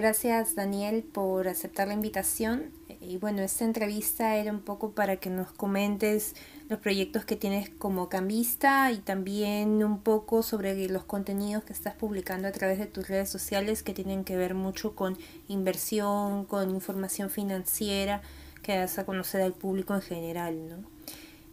gracias 0.00 0.54
Daniel 0.54 1.02
por 1.02 1.46
aceptar 1.46 1.88
la 1.88 1.92
invitación. 1.92 2.70
Y 3.02 3.18
bueno, 3.18 3.42
esta 3.42 3.66
entrevista 3.66 4.36
era 4.36 4.50
un 4.50 4.60
poco 4.60 4.92
para 4.92 5.16
que 5.16 5.28
nos 5.28 5.52
comentes 5.52 6.34
los 6.70 6.78
proyectos 6.78 7.26
que 7.26 7.36
tienes 7.36 7.68
como 7.68 8.08
cambista 8.08 8.90
y 8.92 8.96
también 8.96 9.84
un 9.84 10.00
poco 10.00 10.42
sobre 10.42 10.88
los 10.88 11.04
contenidos 11.04 11.64
que 11.64 11.74
estás 11.74 11.94
publicando 11.96 12.48
a 12.48 12.52
través 12.52 12.78
de 12.78 12.86
tus 12.86 13.08
redes 13.08 13.28
sociales 13.28 13.82
que 13.82 13.92
tienen 13.92 14.24
que 14.24 14.38
ver 14.38 14.54
mucho 14.54 14.96
con 14.96 15.18
inversión, 15.48 16.46
con 16.46 16.70
información 16.70 17.28
financiera 17.28 18.22
que 18.62 18.76
das 18.76 18.98
a 18.98 19.04
conocer 19.04 19.42
al 19.42 19.52
público 19.52 19.94
en 19.94 20.00
general, 20.00 20.66
¿no? 20.66 20.76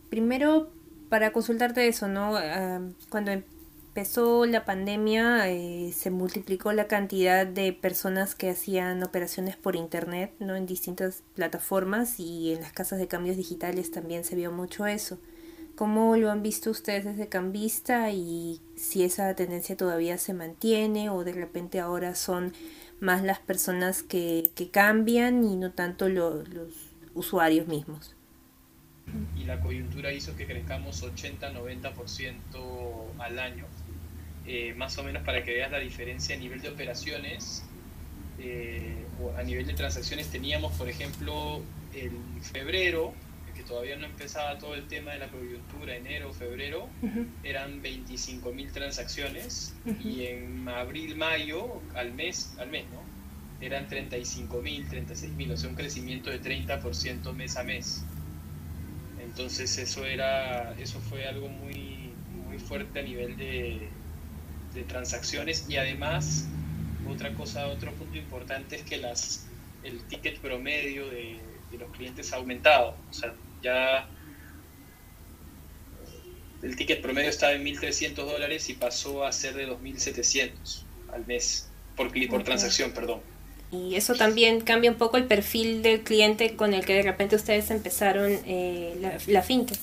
Primero, 0.09 0.71
para 1.09 1.33
consultarte 1.33 1.85
eso, 1.85 2.07
¿no? 2.07 2.37
Ah, 2.37 2.79
cuando 3.09 3.33
empezó 3.97 4.45
la 4.45 4.63
pandemia 4.63 5.49
eh, 5.49 5.91
se 5.91 6.11
multiplicó 6.11 6.71
la 6.71 6.85
cantidad 6.85 7.47
de 7.47 7.73
personas 7.73 8.35
que 8.35 8.51
hacían 8.51 9.01
operaciones 9.01 9.55
por 9.55 9.75
internet, 9.75 10.31
¿no? 10.39 10.55
En 10.55 10.67
distintas 10.67 11.23
plataformas 11.33 12.19
y 12.19 12.53
en 12.53 12.61
las 12.61 12.73
casas 12.73 12.99
de 12.99 13.07
cambios 13.07 13.37
digitales 13.37 13.89
también 13.89 14.23
se 14.23 14.35
vio 14.35 14.51
mucho 14.51 14.85
eso. 14.85 15.17
¿Cómo 15.75 16.15
lo 16.15 16.29
han 16.29 16.43
visto 16.43 16.69
ustedes 16.69 17.05
desde 17.05 17.27
Cambista 17.27 18.11
y 18.11 18.61
si 18.75 19.03
esa 19.03 19.33
tendencia 19.33 19.75
todavía 19.75 20.19
se 20.19 20.35
mantiene 20.35 21.09
o 21.09 21.23
de 21.23 21.33
repente 21.33 21.79
ahora 21.79 22.13
son 22.13 22.53
más 22.99 23.23
las 23.23 23.39
personas 23.39 24.03
que, 24.03 24.51
que 24.53 24.69
cambian 24.69 25.43
y 25.43 25.55
no 25.55 25.71
tanto 25.71 26.07
los 26.07 26.45
usuarios 27.15 27.67
mismos? 27.67 28.13
Y 29.35 29.45
la 29.45 29.59
coyuntura 29.59 30.11
hizo 30.11 30.35
que 30.35 30.45
crezcamos 30.45 31.03
80-90% 31.03 32.37
al 33.17 33.39
año 33.39 33.65
eh, 34.47 34.73
más 34.75 34.97
o 34.97 35.03
menos 35.03 35.23
para 35.23 35.43
que 35.43 35.53
veas 35.53 35.71
la 35.71 35.79
diferencia 35.79 36.35
a 36.35 36.39
nivel 36.39 36.61
de 36.61 36.69
operaciones 36.69 37.63
eh, 38.39 39.05
o 39.21 39.35
a 39.37 39.43
nivel 39.43 39.65
de 39.67 39.73
transacciones 39.73 40.27
teníamos 40.27 40.73
por 40.73 40.89
ejemplo 40.89 41.61
en 41.93 42.41
febrero 42.41 43.13
que 43.55 43.63
todavía 43.63 43.95
no 43.97 44.05
empezaba 44.05 44.57
todo 44.59 44.75
el 44.75 44.87
tema 44.87 45.13
de 45.13 45.19
la 45.19 45.27
coyuntura 45.29 45.95
enero 45.95 46.31
febrero 46.31 46.87
eran 47.43 47.81
25.000 47.81 48.71
transacciones 48.71 49.75
y 50.03 50.25
en 50.25 50.69
abril 50.69 51.17
mayo 51.17 51.81
al 51.95 52.13
mes 52.13 52.53
al 52.59 52.69
mes 52.69 52.85
no 52.91 53.07
eran 53.59 53.89
35.000 53.89 54.87
36.000 54.87 55.51
o 55.51 55.57
sea 55.57 55.69
un 55.69 55.75
crecimiento 55.75 56.29
de 56.29 56.41
30% 56.41 57.33
mes 57.33 57.57
a 57.57 57.63
mes. 57.63 58.03
Entonces 59.23 59.77
eso 59.77 60.05
era 60.05 60.73
eso 60.79 60.99
fue 60.99 61.27
algo 61.27 61.47
muy 61.47 62.11
muy 62.47 62.59
fuerte 62.59 62.99
a 62.99 63.03
nivel 63.03 63.35
de 63.37 63.89
de 64.73 64.83
transacciones 64.83 65.65
y 65.67 65.77
además 65.77 66.47
otra 67.09 67.33
cosa, 67.33 67.67
otro 67.67 67.91
punto 67.93 68.17
importante 68.17 68.77
es 68.77 68.83
que 68.83 68.97
las, 68.97 69.45
el 69.83 70.01
ticket 70.03 70.39
promedio 70.39 71.09
de, 71.09 71.39
los 71.77 71.91
clientes 71.91 72.33
ha 72.33 72.37
aumentado. 72.37 72.95
O 73.09 73.13
sea, 73.13 73.33
ya 73.61 74.07
el 76.61 76.75
ticket 76.75 77.01
promedio 77.01 77.29
estaba 77.29 77.53
en 77.53 77.63
1.300 77.63 78.15
dólares 78.15 78.69
y 78.69 78.73
pasó 78.73 79.25
a 79.25 79.31
ser 79.31 79.55
de 79.55 79.67
2.700 79.69 80.83
al 81.13 81.25
mes 81.25 81.69
por, 81.95 82.11
por 82.29 82.43
transacción, 82.43 82.91
perdón. 82.91 83.21
Y 83.71 83.95
eso 83.95 84.15
también 84.15 84.61
cambia 84.61 84.89
un 84.89 84.97
poco 84.97 85.17
el 85.17 85.25
perfil 85.25 85.81
del 85.81 86.01
cliente 86.01 86.55
con 86.55 86.73
el 86.73 86.85
que 86.85 86.93
de 86.93 87.03
repente 87.03 87.35
ustedes 87.35 87.69
empezaron 87.69 88.31
eh, 88.45 88.95
la, 89.01 89.17
la 89.27 89.41
fintech. 89.41 89.77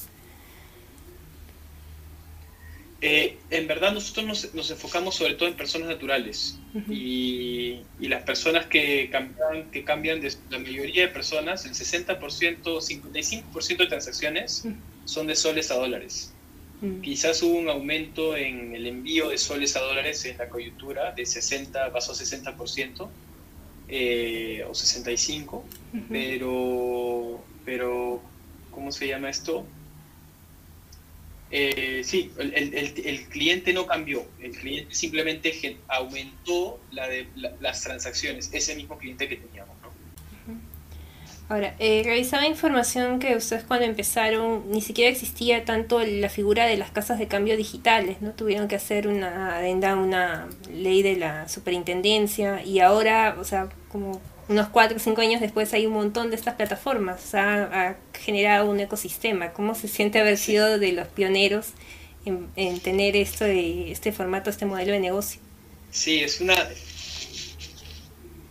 Eh, 3.03 3.37
en 3.55 3.67
verdad 3.67 3.93
nosotros 3.93 4.51
nos, 4.55 4.71
enfocamos 4.71 5.15
sobre 5.15 5.35
todo 5.35 5.49
en 5.49 5.55
personas 5.55 5.89
naturales 5.89 6.59
y, 6.89 7.81
las 8.01 8.23
personas 8.23 8.67
que 8.67 9.09
cambian, 9.11 9.71
que 9.71 9.85
cambian 9.85 10.21
de 10.21 10.33
la 10.51 10.59
mayoría 10.59 11.03
de 11.03 11.09
personas, 11.09 11.65
el 11.65 11.73
60%, 11.73 12.19
55% 12.63 13.77
de 13.77 13.87
transacciones 13.87 14.65
son 15.05 15.27
de 15.27 15.37
soles 15.37 15.71
a 15.71 15.75
dólares. 15.75 16.33
Quizás 17.03 17.43
hubo 17.43 17.55
un 17.59 17.69
aumento 17.71 18.37
en 18.37 18.75
el 18.75 18.87
envío 18.87 19.31
de 19.31 19.39
soles 19.39 19.75
a 19.77 19.81
dólares 19.81 20.25
en 20.27 20.37
la 20.37 20.49
coyuntura, 20.51 21.13
de 21.13 21.25
60 21.25 21.93
pasó 21.93 22.13
a 22.13 22.15
60% 22.15 23.09
eh, 23.89 24.65
o 24.69 24.73
65%, 24.73 25.63
pero, 26.11 27.43
pero, 27.65 28.21
¿cómo 28.71 28.93
se 28.93 29.09
llama 29.09 29.31
esto? 29.31 29.67
Eh, 31.57 32.03
sí, 32.03 32.33
el, 32.37 33.29
cliente 33.29 33.73
no 33.73 33.87
cambió, 33.87 34.27
el 34.41 34.51
cliente 34.57 34.93
simplemente 34.93 35.79
aumentó 35.87 36.81
las 37.61 37.81
transacciones, 37.81 38.51
ese 38.53 38.75
mismo 38.75 38.99
cliente 38.99 39.29
que 39.29 39.37
teníamos. 39.37 39.77
¿no? 39.81 40.59
Ahora, 41.49 41.77
eh, 41.79 42.03
revisaba 42.05 42.45
información 42.49 43.21
que 43.21 43.37
ustedes 43.37 43.63
cuando 43.63 43.87
empezaron 43.87 44.69
ni 44.69 44.81
siquiera 44.81 45.13
existía 45.13 45.65
tanto 45.65 46.01
la 46.01 46.29
figura 46.29 46.67
de 46.67 46.77
las 46.77 46.91
casas 46.91 47.21
de 47.21 47.29
cambio 47.29 47.57
digitales, 47.57 48.21
¿no? 48.21 48.33
Tuvieron 48.33 48.67
que 48.67 48.75
hacer 48.75 49.07
una 49.07 49.59
adenda, 49.59 49.95
una 49.95 50.49
ley 50.73 51.03
de 51.03 51.15
la 51.15 51.49
superintendencia 51.49 52.65
y 52.65 52.81
ahora, 52.81 53.37
o 53.39 53.45
sea, 53.45 53.69
como 53.93 54.21
unos 54.49 54.69
4 54.69 54.97
o 54.97 55.01
5 55.01 55.21
años 55.21 55.41
después 55.41 55.73
hay 55.73 55.87
un 55.87 55.95
montón 55.95 56.31
de 56.31 56.37
estas 56.37 56.55
plataformas, 56.55 57.25
o 57.25 57.29
sea, 57.29 57.63
ha 57.73 58.19
generado 58.19 58.71
un 58.71 58.81
ecosistema. 58.81 59.53
¿Cómo 59.53 59.75
se 59.75 59.89
siente 59.89 60.21
haber 60.21 60.37
sido 60.37 60.79
de 60.79 60.93
los 60.93 61.09
pioneros 61.09 61.69
en, 62.25 62.81
tener 62.81 63.17
esto 63.17 63.45
de, 63.45 63.91
este 63.91 64.13
formato, 64.13 64.51
este 64.51 64.67
modelo 64.67 64.93
de 64.93 65.01
negocio? 65.01 65.41
Sí, 65.91 66.21
es 66.21 66.41
una, 66.41 66.57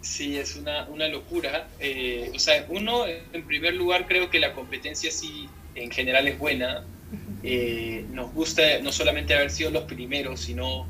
sí, 0.02 0.38
es 0.38 0.56
una, 0.56 0.86
una 0.90 1.08
locura. 1.08 1.68
Eh, 1.80 2.32
o 2.34 2.40
sea, 2.40 2.66
uno, 2.70 3.06
en 3.08 3.46
primer 3.46 3.74
lugar, 3.76 4.08
creo 4.08 4.30
que 4.30 4.40
la 4.40 4.54
competencia 4.54 5.12
sí, 5.12 5.48
en 5.76 5.92
general 5.92 6.28
es 6.28 6.38
buena. 6.40 6.84
Eh, 7.44 8.06
nos 8.12 8.34
gusta 8.34 8.80
no 8.82 8.92
solamente 8.92 9.34
haber 9.34 9.52
sido 9.52 9.70
los 9.70 9.84
primeros, 9.84 10.40
sino 10.40 10.88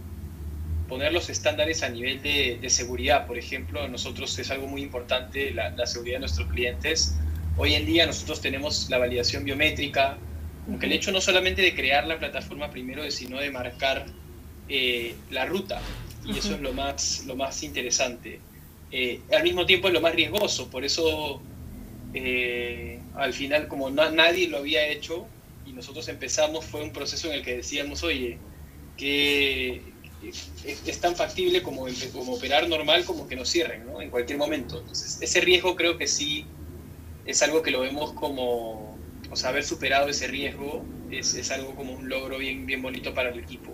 poner 0.93 1.11
los 1.11 1.27
estándares 1.27 1.81
a 1.81 1.89
nivel 1.89 2.21
de, 2.21 2.69
seguridad, 2.69 3.25
por 3.25 3.35
ejemplo, 3.35 3.87
nosotros 3.87 4.37
es 4.37 4.51
algo 4.51 4.67
muy 4.67 4.83
importante 4.83 5.49
la, 5.49 5.87
seguridad 5.87 6.17
de 6.17 6.19
nuestros 6.19 6.47
clientes. 6.49 7.15
Hoy 7.57 7.73
en 7.73 7.87
día 7.87 8.05
nosotros 8.05 8.41
tenemos 8.41 8.91
la 8.91 8.99
validación 8.99 9.43
biométrica, 9.43 10.17
aunque 10.67 10.85
el 10.85 10.91
hecho 10.91 11.11
no 11.11 11.19
solamente 11.19 11.63
de 11.63 11.73
crear 11.73 12.05
la 12.05 12.19
plataforma 12.19 12.69
primero, 12.69 13.09
sino 13.09 13.39
de 13.39 13.49
marcar 13.49 14.05
eh, 14.69 15.15
la 15.31 15.47
ruta, 15.47 15.81
y 16.27 16.37
eso 16.37 16.53
es 16.53 16.61
lo 16.61 16.73
más, 16.73 17.23
lo 17.25 17.35
más 17.35 17.63
interesante. 17.63 18.39
Eh, 18.91 19.19
al 19.35 19.41
mismo 19.41 19.65
tiempo 19.65 19.87
es 19.87 19.95
lo 19.95 20.01
más 20.01 20.13
riesgoso, 20.13 20.69
por 20.69 20.85
eso 20.85 21.41
eh, 22.13 22.99
al 23.15 23.33
final 23.33 23.67
como 23.67 23.89
nadie 23.89 24.47
lo 24.47 24.59
había 24.59 24.85
hecho 24.85 25.25
y 25.65 25.71
nosotros 25.71 26.07
empezamos, 26.07 26.65
fue 26.65 26.83
un 26.83 26.93
proceso 26.93 27.29
en 27.29 27.33
el 27.33 27.43
que 27.43 27.55
decíamos, 27.55 28.03
oye, 28.03 28.37
que 28.95 29.92
es, 30.29 30.99
tan 30.99 31.15
factible 31.15 31.61
como, 31.61 31.85
como 32.13 32.33
operar 32.33 32.67
normal 32.69 33.05
como 33.05 33.27
que 33.27 33.35
nos 33.35 33.49
cierren, 33.49 33.85
¿no? 33.85 34.01
En 34.01 34.09
cualquier 34.09 34.37
momento. 34.37 34.79
Entonces, 34.79 35.17
ese 35.21 35.41
riesgo 35.41 35.75
creo 35.75 35.97
que 35.97 36.07
sí 36.07 36.45
es 37.25 37.41
algo 37.41 37.61
que 37.61 37.71
lo 37.71 37.81
vemos 37.81 38.13
como, 38.13 38.97
o 39.29 39.35
sea, 39.35 39.49
haber 39.49 39.63
superado 39.63 40.09
ese 40.09 40.27
riesgo 40.27 40.83
es, 41.11 41.33
es 41.35 41.51
algo 41.51 41.75
como 41.75 41.93
un 41.93 42.09
logro 42.09 42.37
bien, 42.37 42.65
bien 42.65 42.81
bonito 42.81 43.13
para 43.13 43.29
el 43.29 43.39
equipo. 43.39 43.73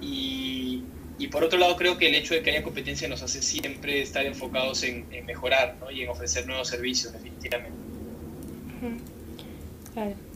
Y, 0.00 0.82
y, 1.18 1.28
por 1.28 1.44
otro 1.44 1.58
lado, 1.58 1.76
creo 1.76 1.98
que 1.98 2.08
el 2.08 2.14
hecho 2.14 2.34
de 2.34 2.42
que 2.42 2.50
haya 2.50 2.62
competencia 2.62 3.08
nos 3.08 3.22
hace 3.22 3.42
siempre 3.42 4.00
estar 4.02 4.24
enfocados 4.24 4.82
en, 4.82 5.06
en 5.12 5.26
mejorar 5.26 5.76
¿no? 5.80 5.90
y 5.90 6.02
en 6.02 6.08
ofrecer 6.08 6.46
nuevos 6.46 6.68
servicios, 6.68 7.12
definitivamente. 7.12 7.76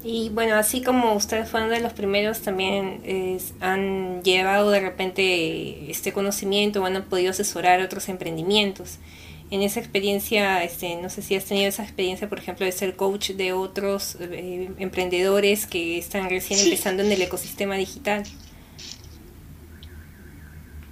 Y 0.03 0.31
bueno, 0.31 0.55
así 0.55 0.83
como 0.83 1.15
ustedes 1.15 1.49
fueron 1.49 1.69
de 1.69 1.81
los 1.81 1.93
primeros, 1.93 2.41
también 2.41 3.03
han 3.61 4.23
llevado 4.23 4.71
de 4.71 4.81
repente 4.81 5.91
este 5.91 6.13
conocimiento 6.13 6.83
o 6.83 6.87
han 6.87 7.03
podido 7.05 7.31
asesorar 7.31 7.81
otros 7.81 8.09
emprendimientos. 8.09 8.99
En 9.51 9.63
esa 9.63 9.81
experiencia, 9.81 10.63
este, 10.63 10.97
no 10.97 11.11
sé 11.11 11.23
si 11.23 11.35
has 11.35 11.45
tenido 11.45 11.69
esa 11.69 11.83
experiencia, 11.83 12.29
por 12.29 12.39
ejemplo, 12.39 12.65
de 12.65 12.73
ser 12.73 12.95
coach 12.95 13.31
de 13.31 13.53
otros 13.53 14.17
eh, 14.21 14.71
emprendedores 14.79 15.67
que 15.67 15.99
están 15.99 16.31
recién 16.31 16.61
empezando 16.61 17.03
en 17.03 17.11
el 17.11 17.21
ecosistema 17.21 17.75
digital. 17.77 18.23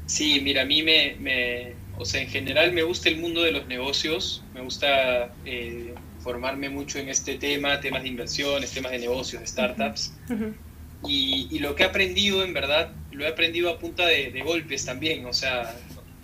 Sí, 0.07 0.41
mira, 0.43 0.63
a 0.63 0.65
mí 0.65 0.83
me, 0.83 1.17
me, 1.21 1.75
o 1.97 2.05
sea, 2.05 2.21
en 2.21 2.29
general 2.29 2.73
me 2.73 2.83
gusta 2.83 3.09
el 3.09 3.19
mundo 3.19 3.43
de 3.43 3.53
los 3.53 3.69
negocios, 3.69 4.43
me 4.55 4.61
gusta 4.61 5.33
eh, 5.45 5.95
formarme 6.29 6.69
mucho 6.69 6.99
en 6.99 7.09
este 7.09 7.39
tema, 7.39 7.81
temas 7.81 8.03
de 8.03 8.09
inversiones, 8.09 8.71
temas 8.71 8.93
de 8.93 8.99
negocios, 8.99 9.41
de 9.41 9.47
startups. 9.47 10.13
y, 11.07 11.59
lo 11.59 11.75
que 11.75 11.85
he 11.85 11.87
aprendido, 11.87 12.45
en 12.45 12.53
verdad, 12.53 12.93
lo 13.13 13.25
he 13.25 13.29
aprendido 13.29 13.71
a 13.71 13.79
punta 13.79 14.05
de, 14.05 14.43
golpes 14.45 14.85
también. 14.85 15.25
O 15.25 15.33
sea, 15.33 15.75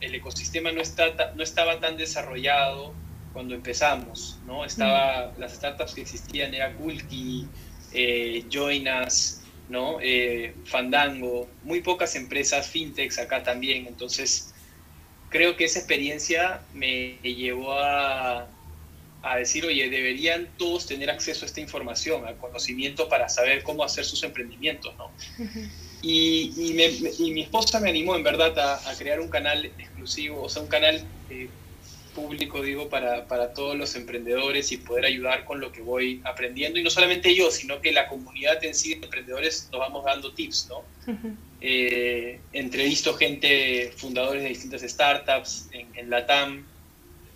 el 0.03 0.15
ecosistema 0.15 0.73
no, 0.73 0.83
está, 0.83 1.33
no 1.35 1.43
estaba 1.43 1.81
tan 1.81 1.97
desarrollado 1.97 2.93
cuando 3.33 3.55
empezamos, 3.55 4.39
¿no? 4.47 4.67
Estaba, 4.67 5.33
las 5.39 5.55
startups 5.55 5.95
que 5.95 6.03
existían 6.03 6.53
era 6.53 6.75
Kulki, 6.75 7.49
eh, 7.95 8.45
Joinas, 8.51 9.43
¿no? 9.71 9.97
Eh, 10.03 10.55
Fandango, 10.67 11.49
muy 11.63 11.81
pocas 11.81 12.15
empresas 12.15 12.69
fintechs 12.69 13.19
acá 13.19 13.43
también. 13.43 13.87
Entonces, 13.87 14.53
creo 15.31 15.57
que 15.57 15.65
esa 15.65 15.79
experiencia 15.79 16.61
me 16.75 17.17
llevó 17.23 17.73
a, 17.73 18.47
a 19.25 19.37
decir, 19.37 19.65
oye, 19.65 19.89
deberían 19.89 20.49
todos 20.59 20.87
tener 20.87 21.11
acceso 21.11 21.45
a 21.45 21.47
esta 21.47 21.61
información, 21.61 22.27
al 22.27 22.37
conocimiento 22.37 23.09
para 23.09 23.29
saber 23.29 23.63
cómo 23.63 23.83
hacer 23.83 24.05
sus 24.05 24.23
emprendimientos, 24.23 24.95
¿no? 24.99 25.11
y, 26.03 26.53
y, 26.57 27.31
mi 27.33 27.41
esposa 27.41 27.81
me 27.81 27.89
animó 27.89 28.15
en 28.17 28.23
verdad 28.23 28.59
a, 28.59 28.95
crear 28.99 29.21
un 29.21 29.29
canal 29.29 29.65
exclusivo, 29.65 30.43
o 30.43 30.49
sea, 30.51 30.61
un 30.61 30.69
canal 30.69 31.03
eh, 31.31 31.49
público, 32.15 32.63
digo, 32.63 32.91
para, 32.91 33.27
para, 33.27 33.55
todos 33.55 33.77
los 33.77 33.95
emprendedores 33.97 34.71
y 34.73 34.77
poder 34.77 35.07
ayudar 35.07 35.47
con 35.47 35.59
lo 35.59 35.73
que 35.73 35.81
voy 35.81 36.21
aprendiendo. 36.25 36.79
Y 36.79 36.83
no 36.83 36.91
solamente 36.91 37.35
yo, 37.35 37.51
sino 37.51 37.81
que 37.81 37.93
la 37.93 38.07
comunidad 38.09 38.63
en 38.63 38.75
sí 38.75 38.91
de 38.91 39.05
emprendedores 39.07 39.69
nos 39.73 39.81
vamos 39.81 40.05
dando 40.05 40.33
tips, 40.33 40.69
¿no? 40.69 40.85
Eh, 41.61 42.41
entrevisto 42.53 43.15
gente, 43.15 43.91
fundadores 43.97 44.43
de 44.43 44.51
distintas 44.51 44.83
startups 44.83 45.71
en, 45.73 45.89
en 45.97 46.11
la 46.11 46.27
TAM, 46.27 46.67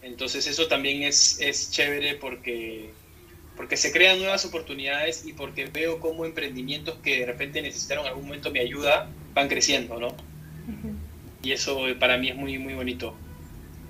entonces 0.02 0.46
eso 0.46 0.68
también 0.68 1.02
es, 1.02 1.40
es 1.40 1.70
chévere 1.70 2.14
porque, 2.14 2.90
porque 3.56 3.76
se 3.76 3.92
crean 3.92 4.18
nuevas 4.18 4.44
oportunidades 4.44 5.24
y 5.26 5.32
porque 5.32 5.66
veo 5.66 6.00
cómo 6.00 6.24
emprendimientos 6.24 6.96
que 7.02 7.20
de 7.20 7.26
repente 7.26 7.62
necesitaron 7.62 8.04
en 8.04 8.10
algún 8.10 8.26
momento 8.26 8.50
mi 8.50 8.60
ayuda 8.60 9.10
van 9.34 9.48
creciendo, 9.48 9.98
¿no? 9.98 10.14
Y 11.42 11.52
eso 11.52 11.80
para 11.98 12.18
mí 12.18 12.28
es 12.28 12.36
muy, 12.36 12.58
muy 12.58 12.74
bonito. 12.74 13.14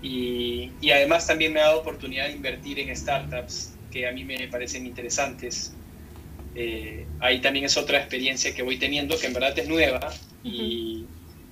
Y, 0.00 0.70
y, 0.80 0.90
además 0.90 1.26
también 1.26 1.52
me 1.52 1.60
ha 1.60 1.64
dado 1.64 1.80
oportunidad 1.80 2.26
de 2.26 2.32
invertir 2.32 2.78
en 2.78 2.94
startups 2.94 3.74
que 3.90 4.06
a 4.06 4.12
mí 4.12 4.24
me 4.24 4.46
parecen 4.46 4.86
interesantes. 4.86 5.72
Eh, 6.54 7.04
ahí 7.20 7.40
también 7.40 7.64
es 7.64 7.76
otra 7.76 7.98
experiencia 7.98 8.54
que 8.54 8.62
voy 8.62 8.78
teniendo, 8.78 9.18
que 9.18 9.26
en 9.26 9.32
verdad 9.32 9.58
es 9.58 9.68
nueva 9.68 10.12
y, 10.44 11.04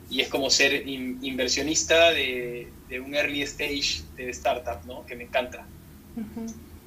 y 0.08 0.20
es 0.20 0.28
como 0.28 0.50
ser 0.50 0.86
inversionista 0.86 2.12
de, 2.12 2.68
de, 2.88 3.00
un 3.00 3.14
early 3.14 3.42
stage 3.42 4.02
de 4.16 4.30
startup, 4.30 4.84
¿no? 4.86 5.04
Que 5.06 5.16
me 5.16 5.24
encanta. 5.24 5.66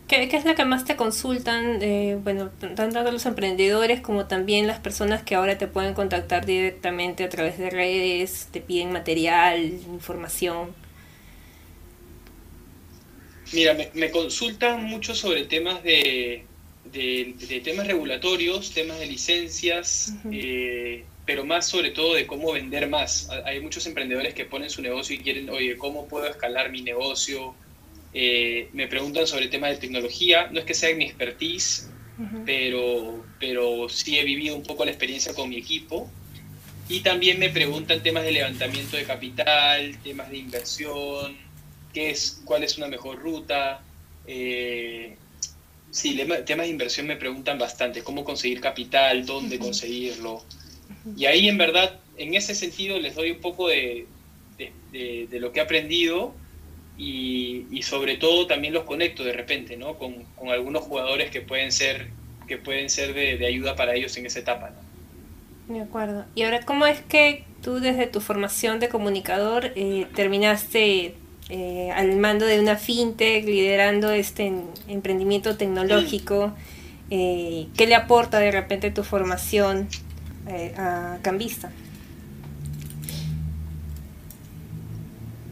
¿Qué, 0.07 0.27
¿Qué, 0.27 0.38
es 0.38 0.45
lo 0.45 0.56
que 0.56 0.66
más 0.66 0.86
te 0.86 0.95
consultan, 0.95 1.81
eh, 1.81 2.18
bueno, 2.24 2.50
tanto 2.75 3.12
los 3.12 3.25
emprendedores 3.25 4.00
como 4.01 4.25
también 4.25 4.68
las 4.68 4.80
personas 4.80 5.21
que 5.21 5.36
ahora 5.36 5.57
te 5.57 5.68
pueden 5.68 5.94
contactar 5.94 6.45
directamente 6.45 7.24
a 7.24 7.30
través 7.30 7.57
de 7.57 7.69
redes, 7.69 8.48
te 8.51 8.62
piden 8.62 8.92
material, 8.92 9.63
información? 9.63 10.74
Mira, 13.51 13.74
me, 13.74 13.89
me 13.94 14.12
consultan 14.12 14.83
mucho 14.86 15.13
sobre 15.13 15.45
temas 15.45 15.83
de, 15.83 16.45
de, 16.86 17.36
de, 17.48 17.60
temas 17.62 17.88
regulatorios, 17.88 18.71
temas 18.71 19.00
de 19.00 19.06
licencias, 19.06 20.13
pero 21.30 21.46
más 21.46 21.68
sobre 21.68 21.92
todo 21.92 22.16
de 22.16 22.26
cómo 22.26 22.54
vender 22.54 22.90
más. 22.90 23.30
Hay 23.46 23.60
muchos 23.60 23.86
emprendedores 23.86 24.34
que 24.34 24.46
ponen 24.46 24.68
su 24.72 24.81
negocio 24.81 25.16
y 25.16 25.20
quieren, 25.20 25.48
oye, 25.52 25.78
¿cómo 25.78 26.08
puedo 26.08 26.26
escalar 26.26 26.72
mi 26.72 26.81
negocio? 26.81 27.54
Eh, 28.16 28.70
me 28.74 28.88
preguntan 28.88 29.28
sobre 29.28 29.48
temas 29.48 29.70
de 29.70 29.78
tecnología. 29.78 30.50
No 30.52 30.58
es 30.58 30.66
que 30.66 30.74
sea 30.74 30.96
mi 30.96 31.06
expertise, 31.06 31.88
pero, 32.48 33.24
pero 33.40 33.88
sí 33.90 34.18
he 34.18 34.24
vivido 34.24 34.56
un 34.56 34.64
poco 34.64 34.86
la 34.86 34.90
experiencia 34.90 35.36
con 35.36 35.50
mi 35.50 35.58
equipo. 35.58 36.10
Y 36.88 37.02
también 37.02 37.38
me 37.38 37.52
preguntan 37.52 38.02
temas 38.02 38.24
de 38.24 38.31
levantamiento 38.31 38.98
de 38.98 39.04
capital, 39.04 40.00
temas 40.04 40.31
de 40.31 40.38
inversión, 40.38 41.38
qué 41.94 42.10
es, 42.10 42.42
cuál 42.44 42.64
es 42.64 42.76
una 42.80 42.88
mejor 42.88 43.20
ruta. 43.20 43.84
Eh, 44.26 45.16
sí, 45.92 46.20
temas 46.48 46.66
de 46.66 46.72
inversión 46.72 47.06
me 47.06 47.18
preguntan 47.18 47.60
bastante, 47.60 48.02
cómo 48.02 48.24
conseguir 48.24 48.60
capital, 48.60 49.28
dónde 49.28 49.60
conseguirlo. 49.60 50.44
Y 51.16 51.26
ahí 51.26 51.48
en 51.48 51.58
verdad, 51.58 52.00
en 52.18 52.36
ese 52.36 52.56
sentido, 52.56 53.00
les 53.00 53.16
doy 53.16 53.32
un 53.32 53.40
poco 53.40 53.68
de, 53.68 54.08
de, 54.92 55.40
lo 55.40 55.52
que 55.52 55.60
he 55.60 55.64
aprendido 55.64 56.34
y, 56.98 57.66
y, 57.72 57.84
sobre 57.84 58.18
todo 58.18 58.48
también 58.48 58.74
los 58.74 58.84
conecto 58.84 59.24
de 59.24 59.34
repente, 59.34 59.78
¿no? 59.78 59.96
Con, 59.96 60.24
con 60.36 60.50
algunos 60.50 60.84
jugadores 60.84 61.32
que 61.32 61.42
pueden 61.42 61.72
ser, 61.72 62.10
que 62.48 62.58
pueden 62.58 62.90
ser 62.90 63.14
de, 63.14 63.46
ayuda 63.46 63.76
para 63.76 63.96
ellos 63.96 64.16
en 64.18 64.26
esa 64.26 64.40
etapa, 64.40 64.72
¿no? 64.72 65.74
De 65.74 65.82
acuerdo. 65.82 66.26
Y 66.36 66.44
ahora, 66.44 66.62
¿cómo 66.66 66.86
es 66.88 67.00
que 67.02 67.46
tú 67.62 67.80
desde 67.80 68.08
tu 68.08 68.22
formación 68.22 68.80
de 68.80 68.90
comunicador 68.90 69.72
eh, 69.76 70.08
terminaste 70.16 71.16
eh, 71.50 71.92
al 71.94 72.18
mando 72.18 72.46
de 72.46 72.60
una 72.60 72.76
fintech, 72.76 73.46
liderando 73.46 74.12
este 74.12 74.52
emprendimiento 74.88 75.56
tecnológico? 75.58 76.54
Eh, 77.12 77.68
¿Qué 77.78 77.88
le 77.88 77.96
aporta 77.96 78.40
de 78.40 78.52
repente 78.52 78.92
tu 78.92 79.04
formación 79.04 79.88
eh, 80.50 80.74
a 80.78 81.19
Cambista? 81.22 81.72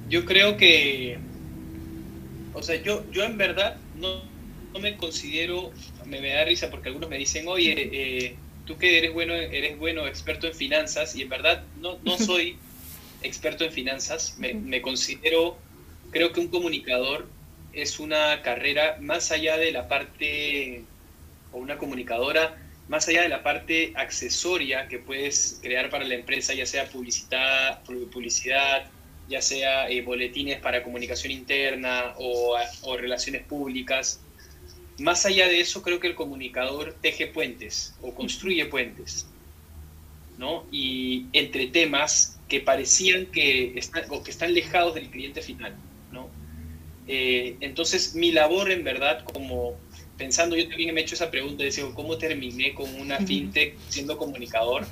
Yo 0.09 0.25
creo 0.25 0.57
que, 0.57 1.17
o 2.53 2.63
sea, 2.63 2.81
yo, 2.81 3.03
yo 3.11 3.23
en 3.23 3.37
verdad 3.37 3.77
no, 3.95 4.23
no 4.73 4.79
me 4.79 4.95
considero, 4.95 5.71
me, 6.05 6.21
da 6.21 6.45
risa 6.45 6.69
porque 6.69 6.89
algunos 6.89 7.09
me 7.09 7.17
dicen, 7.17 7.47
oye, 7.47 7.73
eh, 7.77 8.35
tú 8.65 8.77
que 8.77 8.97
eres 8.97 9.13
bueno, 9.13 9.33
eres 9.33 9.77
bueno, 9.77 10.07
experto 10.07 10.47
en 10.47 10.53
finanzas, 10.53 11.15
y 11.15 11.23
en 11.23 11.29
verdad 11.29 11.63
no, 11.81 11.99
no 12.03 12.17
soy 12.19 12.57
experto 13.21 13.65
en 13.65 13.71
finanzas, 13.71 14.35
me, 14.39 14.53
me 14.53 14.81
considero, 14.81 15.57
creo 16.11 16.31
que 16.31 16.39
un 16.39 16.47
comunicador 16.47 17.27
es 17.73 17.99
una 17.99 18.41
carrera 18.41 18.97
más 19.01 19.31
allá 19.31 19.57
de 19.57 19.71
la 19.71 19.87
parte, 19.87 20.83
o 21.51 21.57
una 21.57 21.77
comunicadora, 21.77 22.57
más 22.87 23.07
allá 23.07 23.21
de 23.21 23.29
la 23.29 23.43
parte 23.43 23.93
accesoria 23.95 24.87
que 24.87 24.99
puedes 24.99 25.59
crear 25.61 25.89
para 25.89 26.05
la 26.05 26.15
empresa, 26.15 26.53
ya 26.53 26.65
sea 26.65 26.87
publicidad, 26.89 27.83
publicidad 27.83 28.89
ya 29.29 29.41
sea 29.41 29.89
eh, 29.89 30.01
boletines 30.01 30.59
para 30.59 30.83
comunicación 30.83 31.31
interna 31.31 32.13
o, 32.17 32.57
relaciones 32.97 33.43
públicas, 33.43 34.21
más 34.99 35.25
allá 35.25 35.47
de 35.47 35.59
eso 35.59 35.81
creo 35.81 35.99
que 35.99 36.07
el 36.07 36.15
comunicador 36.15 36.95
teje 37.01 37.27
puentes 37.27 37.95
o 38.01 38.13
construye 38.13 38.65
puentes, 38.65 39.27
¿no? 40.37 40.65
Y 40.71 41.25
entre 41.33 41.67
temas 41.67 42.39
que 42.47 42.61
parecían 42.61 43.27
que 43.27 43.77
están, 43.77 44.05
o 44.09 44.23
que 44.23 44.31
están 44.31 44.53
lejados 44.53 44.95
del 44.95 45.09
cliente 45.09 45.41
final, 45.41 45.75
¿no? 46.11 46.29
Eh, 47.07 47.57
entonces 47.59 48.15
mi 48.15 48.31
labor 48.31 48.71
en 48.71 48.83
verdad 48.83 49.23
como 49.25 49.77
pensando, 50.17 50.55
yo 50.55 50.67
también 50.67 50.93
me 50.93 51.01
he 51.01 51.03
hecho 51.03 51.15
esa 51.15 51.29
pregunta, 51.29 51.63
decía, 51.63 51.85
¿cómo 51.93 52.17
terminé 52.17 52.73
con 52.73 52.93
una 52.99 53.17
fintech 53.19 53.75
siendo 53.89 54.17
comunicador? 54.17 54.85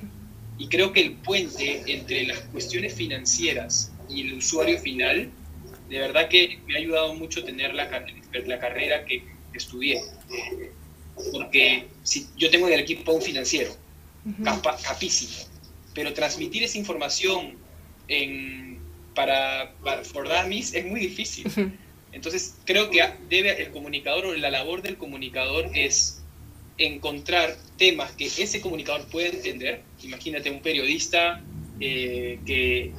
Y 0.58 0.68
creo 0.68 0.94
que 0.94 1.02
el 1.02 1.14
puente 1.14 1.84
entre 1.88 2.26
las 2.28 2.40
cuestiones 2.40 2.94
financieras 2.94 3.92
y 4.10 4.22
el 4.22 4.34
usuario 4.34 4.80
final, 4.80 5.30
de 5.90 6.00
verdad 6.00 6.30
que 6.30 6.60
me 6.68 6.76
ha 6.76 6.78
ayudado 6.78 7.14
mucho 7.16 7.44
tener 7.44 7.74
la, 7.74 7.90
la 8.46 8.60
carrera 8.60 9.06
que 9.06 9.24
estudié. 9.54 10.02
Porque 11.32 11.88
si 12.04 12.28
yo 12.38 12.50
tengo 12.50 12.68
en 12.68 12.74
el 12.74 12.80
equipo 12.82 13.12
un 13.12 13.22
financiero, 13.22 13.76
capísimo, 14.84 15.46
pero 15.94 16.14
transmitir 16.14 16.64
esa 16.64 16.78
información 16.78 17.56
en, 18.08 18.80
para, 19.14 19.74
para 19.84 20.04
for 20.04 20.28
dummies 20.28 20.74
es 20.74 20.86
muy 20.86 21.00
difícil. 21.00 21.46
Entonces, 22.16 22.56
creo 22.64 22.90
que 22.90 23.04
debe 23.30 23.62
el 23.62 23.72
comunicador 23.72 24.26
o 24.26 24.34
la 24.36 24.50
labor 24.50 24.82
del 24.82 24.96
comunicador 24.96 25.70
es 25.76 26.24
encontrar 26.78 27.58
temas 27.78 28.10
que 28.14 28.28
ese 28.28 28.62
comunicador 28.62 29.06
pueda 29.08 29.28
entender. 29.28 29.82
Imagínate 30.02 30.50
un 30.50 30.62
periodista 30.62 31.44
eh, 31.82 32.40
que, 32.46 32.94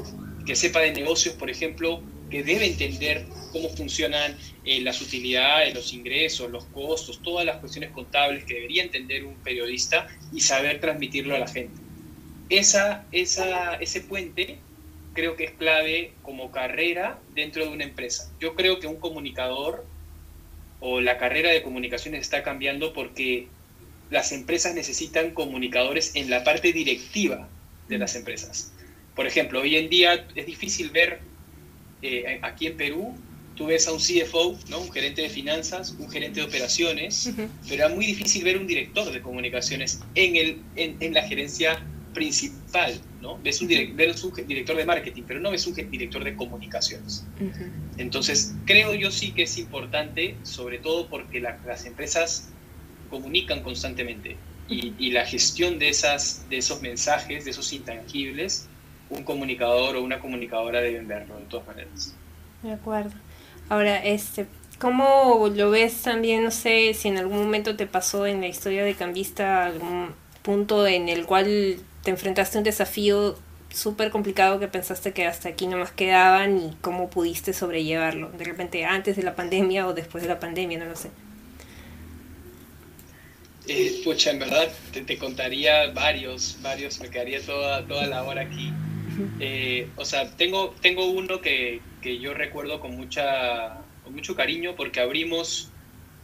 que, 0.44 0.54
sepa 0.54 0.80
de 0.80 0.92
negocios, 0.92 1.35
por 1.35 1.49
ejemplo, 1.49 2.02
que 2.30 2.42
debe 2.42 2.66
entender 2.66 3.25
cómo 3.52 3.70
funcionan 3.70 4.37
eh, 4.66 4.82
las 4.82 5.00
utilidades, 5.00 5.75
los 5.75 5.94
ingresos, 5.94 6.50
los 6.50 6.66
costos, 6.66 7.23
todas 7.23 7.46
las 7.46 7.56
cuestiones 7.56 7.92
contables 7.92 8.44
que 8.44 8.52
debería 8.52 8.82
entender 8.82 9.25
un 9.25 9.37
periodista 9.37 10.08
y 10.30 10.42
saber 10.42 10.78
transmitirlo 10.78 11.35
a 11.35 11.38
la 11.38 11.49
gente. 11.49 11.80
Esa, 12.50 13.06
esa, 13.12 13.76
ese 13.76 14.02
puente 14.02 14.58
creo 15.16 15.35
que 15.35 15.44
es 15.44 15.50
clave 15.52 16.12
como 16.23 16.52
carrera 16.52 17.18
dentro 17.35 17.64
de 17.64 17.70
una 17.70 17.85
empresa. 17.85 18.30
Yo 18.38 18.54
creo 18.54 18.78
que 18.78 18.87
un 18.87 18.96
comunicador 18.96 19.85
o 20.78 21.00
la 21.00 21.16
carrera 21.16 21.50
de 21.50 21.62
comunicaciones 21.62 22.20
está 22.20 22.42
cambiando 22.42 22.92
porque 22.92 23.49
las 24.11 24.30
empresas 24.30 24.75
necesitan 24.75 25.32
comunicadores 25.32 26.14
en 26.14 26.30
la 26.30 26.44
parte 26.44 26.73
directiva 26.73 27.49
de 27.88 27.99
las 27.99 28.14
empresas. 28.14 28.73
Por 29.14 29.26
ejemplo, 29.26 29.62
hoy 29.62 29.76
en 29.76 29.88
día 29.88 30.26
es 30.35 30.46
difícil 30.46 30.90
ver 30.90 31.20
eh, 32.02 32.38
aquí 32.42 32.66
en 32.66 32.76
Perú, 32.76 33.14
tú 33.56 33.66
ves 33.66 33.88
a 33.88 33.92
un 33.92 33.99
CFO, 33.99 34.58
¿no? 34.68 34.80
un 34.80 34.92
gerente 34.92 35.23
de 35.23 35.30
finanzas, 35.30 35.96
un 35.99 36.11
gerente 36.11 36.40
de 36.40 36.46
operaciones, 36.46 37.30
pero 37.66 37.88
es 37.88 37.94
muy 37.94 38.04
difícil 38.04 38.44
ver 38.44 38.58
un 38.58 38.66
director 38.66 39.11
de 39.11 39.23
comunicaciones 39.23 40.00
en, 40.14 40.37
el, 40.37 40.61
en, 40.76 40.99
en 41.00 41.14
la 41.14 41.23
gerencia 41.23 41.82
principal, 42.12 43.00
¿no? 43.26 43.38
Ves 43.42 43.61
un, 43.61 43.66
un 43.68 44.47
director 44.47 44.76
de 44.76 44.85
marketing, 44.85 45.25
pero 45.26 45.40
no 45.40 45.50
ves 45.50 45.66
un 45.66 45.75
director 45.75 46.23
de 46.23 46.37
comunicaciones. 46.37 47.26
Entonces, 47.99 48.54
creo 48.64 48.95
yo 48.95 49.11
sí 49.11 49.33
que 49.33 49.42
es 49.42 49.59
importante, 49.59 50.37
sobre 50.42 50.78
todo 50.78 51.09
porque 51.09 51.40
las 51.40 51.85
empresas 51.85 52.50
comunican 53.11 53.62
constantemente 53.62 54.37
y, 54.68 55.11
la 55.11 55.25
gestión 55.25 55.78
de, 55.78 55.88
esas, 55.88 56.49
de 56.49 56.59
esos 56.59 56.83
mensajes, 56.83 57.45
de 57.45 57.50
esos 57.50 57.73
intangibles, 57.73 58.68
un 59.11 59.23
comunicador 59.23 59.97
o 59.97 60.02
una 60.02 60.18
comunicadora 60.18 60.80
deben 60.80 61.06
verlo, 61.06 61.38
de 61.38 61.45
todas 61.45 61.66
maneras. 61.66 62.14
De 62.62 62.73
acuerdo. 62.73 63.12
Ahora, 63.68 64.04
este, 64.04 64.47
¿cómo 64.78 65.50
lo 65.54 65.71
ves 65.71 66.02
también? 66.02 66.42
No 66.45 66.50
sé 66.50 66.95
si 66.95 67.09
en 67.09 67.18
algún 67.18 67.38
momento 67.38 67.76
te 67.76 67.87
pasó 67.87 68.26
en 68.26 68.40
la 68.40 68.49
historia 68.49 68.85
de 68.85 68.95
Cambista 68.95 69.66
algún 69.66 70.14
punto 70.47 70.87
en 70.87 71.09
el 71.09 71.26
cual 71.26 71.81
te 72.05 72.11
enfrentaste 72.12 72.57
a 72.57 72.61
un 72.61 72.65
desafío 72.65 73.37
súper 73.69 74.11
complicado 74.11 74.61
que 74.61 74.69
pensaste 74.69 75.12
que 75.12 75.26
hasta 75.26 75.49
aquí 75.49 75.67
no 75.67 75.76
más 75.76 75.91
quedaban 75.91 76.57
y 76.57 76.76
cómo 76.81 77.11
pudiste 77.11 77.53
sobrellevarlo, 77.53 78.31
de 78.31 78.45
repente 78.45 78.85
antes 78.85 79.17
de 79.17 79.25
la 79.25 79.35
pandemia 79.35 79.88
o 79.88 79.93
después 79.93 80.23
de 80.23 80.29
la 80.29 80.38
pandemia, 80.38 80.79
no 80.79 80.85
lo 80.85 80.95
sé. 80.95 81.11
Eh, 83.67 84.03
pucha, 84.05 84.31
en 84.31 84.38
verdad 84.38 84.73
te, 84.93 85.19
contaría 85.19 85.91
varios, 85.91 86.59
varios, 86.62 87.00
me 87.00 87.11
quedaría 87.11 87.45
toda, 87.45 87.85
toda 87.85 88.07
la 88.07 88.23
hora 88.23 88.43
aquí. 88.43 88.73
Eh, 89.41 89.88
o 89.97 90.05
sea, 90.05 90.31
tengo, 90.37 90.76
tengo 90.81 91.07
uno 91.07 91.41
que, 91.41 91.81
que, 92.03 92.21
yo 92.21 92.35
recuerdo 92.35 92.79
con, 92.79 92.97
mucha, 92.97 93.79
con 94.05 94.15
mucho 94.15 94.37
cariño 94.37 94.76
porque 94.76 95.00
abrimos, 95.00 95.71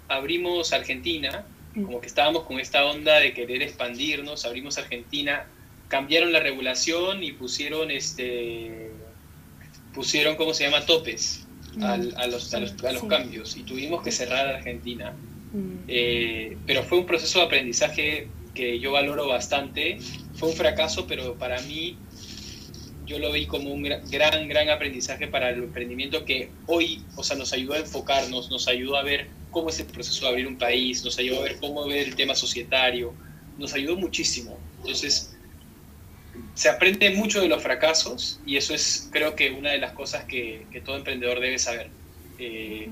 abrimos 0.06 0.72
Argentina, 0.72 1.44
como 1.74 2.00
que 2.00 2.06
estábamos 2.06 2.44
con 2.44 2.60
esta 2.60 2.84
onda 2.84 3.18
de 3.18 3.32
querer 3.32 3.62
expandirnos, 3.62 4.44
abrimos 4.44 4.78
Argentina 4.78 5.46
cambiaron 5.92 6.32
la 6.32 6.40
regulación 6.40 7.22
y 7.22 7.32
pusieron 7.32 7.90
este 7.90 8.90
pusieron 9.92 10.36
cómo 10.36 10.54
se 10.54 10.64
llama 10.64 10.86
topes 10.86 11.46
a, 11.82 11.98
los, 11.98 12.54
a, 12.54 12.60
los, 12.60 13.02
cambios 13.04 13.58
y 13.58 13.62
tuvimos 13.62 14.02
que 14.02 14.10
cerrar 14.10 14.46
Argentina. 14.46 15.14
Eh, 15.88 16.56
pero 16.66 16.82
fue 16.82 16.98
un 16.98 17.04
proceso 17.04 17.40
de 17.40 17.44
aprendizaje 17.44 18.28
que 18.54 18.80
yo 18.80 18.92
valoro 18.92 19.28
bastante. 19.28 19.98
Fue 20.34 20.48
un 20.48 20.54
fracaso 20.54 21.06
pero 21.06 21.34
para 21.34 21.60
mí 21.60 21.98
yo 23.04 23.18
lo 23.18 23.30
vi 23.30 23.44
como 23.44 23.70
un 23.70 23.82
gran 23.82 24.48
gran 24.48 24.70
aprendizaje 24.70 25.28
para 25.28 25.50
el 25.50 25.64
emprendimiento 25.64 26.24
que 26.24 26.48
hoy 26.68 27.02
o 27.16 27.22
sea 27.22 27.36
nos 27.36 27.52
ayudó 27.52 27.74
a 27.74 27.78
enfocarnos 27.78 28.50
nos 28.50 28.66
ayudó 28.68 28.96
a 28.96 29.02
ver 29.02 29.26
cómo 29.52 29.68
es 29.68 29.78
el 29.78 29.86
proceso 29.86 30.24
de 30.24 30.30
abrir 30.32 30.48
un 30.48 30.58
país 30.58 31.04
nos 31.04 31.16
ayudó 31.18 31.40
a 31.40 31.44
ver 31.44 31.58
cómo 31.60 31.86
ver 31.86 32.08
el 32.08 32.16
tema 32.16 32.34
societario 32.34 33.14
nos 33.58 33.72
ayudó 33.74 33.96
muchísimo 33.96 34.58
entonces 34.78 35.32
se 36.54 36.68
aprende 36.68 37.10
mucho 37.10 37.40
de 37.40 37.48
los 37.48 37.62
fracasos 37.62 38.40
y 38.46 38.56
eso 38.56 38.74
es 38.74 39.08
creo 39.10 39.34
que 39.34 39.50
una 39.50 39.70
de 39.70 39.78
las 39.78 39.92
cosas 39.92 40.24
que, 40.24 40.66
todo 40.84 40.96
emprendedor 40.96 41.40
debe 41.40 41.58
saber. 41.58 41.88
Eh, 42.38 42.88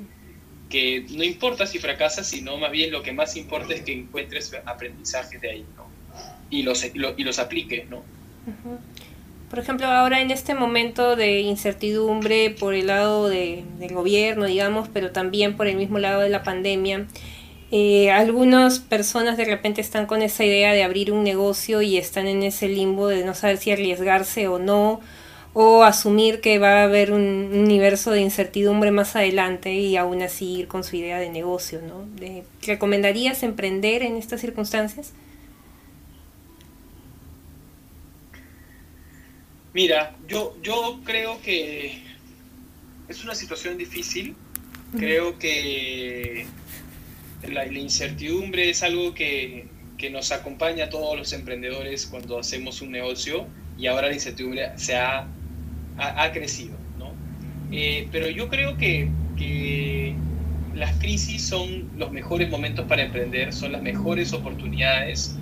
que 0.69 1.05
no 1.11 1.25
importa 1.25 1.67
si 1.67 1.79
fracasas, 1.81 2.29
sino 2.29 2.57
más 2.57 2.71
bien 2.71 2.93
lo 2.93 3.03
que 3.03 3.13
más 3.13 3.37
importa 3.37 3.75
es 3.75 3.83
que 3.83 3.93
encuentres 3.93 4.53
aprendizajes 4.65 5.41
de 5.41 5.51
ahí 5.51 5.67
los, 6.63 6.85
y 6.95 7.25
los 7.25 7.39
apliques. 7.41 7.91
¿no? 7.91 8.05
Por 9.51 9.59
ejemplo, 9.59 9.89
ahora 9.89 10.21
en 10.21 10.31
este 10.31 10.55
momento 10.55 11.17
de 11.17 11.41
incertidumbre 11.41 12.51
por 12.51 12.73
el 12.73 12.87
lado 12.87 13.29
de, 13.29 13.65
del 13.81 13.93
gobierno, 13.93 14.47
digamos, 14.47 14.89
pero 14.89 15.11
también 15.11 15.57
por 15.57 15.67
el 15.67 15.77
mismo 15.77 15.99
lado 15.99 16.21
de 16.21 16.29
la 16.29 16.45
pandemia, 16.45 17.07
eh, 17.73 18.13
algunas 18.13 18.79
personas 18.79 19.37
de 19.37 19.45
repente 19.45 19.81
están 19.81 20.07
con 20.07 20.23
esa 20.23 20.45
idea 20.45 20.73
de 20.73 20.85
abrir 20.85 21.11
un 21.11 21.25
negocio 21.25 21.83
y 21.83 21.97
están 21.97 22.29
en 22.29 22.45
ese 22.45 22.69
limbo 22.69 23.09
de 23.09 23.25
no 23.25 23.35
saber 23.35 23.57
si 23.57 23.73
arriesgarse 23.73 24.47
o 24.47 24.61
no, 24.61 25.01
o 25.53 25.83
asumir 25.83 26.41
que 26.41 26.61
va 26.61 26.83
a 26.83 26.85
haber 26.85 27.13
un 27.13 27.51
universo 27.53 28.13
de 28.13 28.21
incertidumbre 28.21 28.93
más 28.93 29.17
adelante 29.17 29.75
y 29.75 29.97
aún 29.97 30.23
así 30.23 30.61
ir 30.61 30.69
con 30.69 30.85
su 30.85 30.95
idea 30.95 31.19
de 31.19 31.29
negocio, 31.29 31.81
¿no? 31.83 32.07
¿Recomendarías 32.63 33.43
emprender 33.43 34.03
en 34.03 34.17
estas 34.17 34.41
circunstancias? 34.41 35.13
Mira, 39.73 40.17
yo, 40.29 40.57
yo 40.63 41.01
creo 41.05 41.41
que 41.43 42.03
es 43.09 43.25
una 43.25 43.35
situación 43.35 43.79
difícil. 43.79 44.35
Creo 44.97 45.39
que 45.39 46.47
la, 47.49 47.67
incertidumbre 47.67 48.71
es 48.71 48.83
algo 48.83 49.15
que, 49.15 49.69
que, 49.99 50.11
nos 50.11 50.33
acompaña 50.33 50.87
a 50.87 50.89
todos 50.91 51.17
los 51.17 51.33
emprendedores 51.33 52.07
cuando 52.07 52.41
hacemos 52.41 52.83
un 52.83 52.91
negocio 52.91 53.47
y 53.79 53.87
ahora 53.87 54.09
la 54.09 54.15
incertidumbre 54.15 54.71
se 54.77 54.97
ha, 54.97 55.29
ha, 55.97 56.33
crecido. 56.33 56.77
¿no? 56.99 57.13
Eh, 57.71 58.09
pero 58.11 58.29
yo 58.29 58.49
creo 58.49 58.77
que, 58.77 59.09
que 59.37 60.17
las 60.75 60.97
crisis 60.99 61.43
son 61.43 61.89
los 61.97 62.11
mejores 62.11 62.51
momentos 62.51 62.87
para 62.87 63.03
emprender, 63.03 63.53
son 63.53 63.71
las 63.71 63.83
mejores 63.83 64.33
oportunidades, 64.33 65.37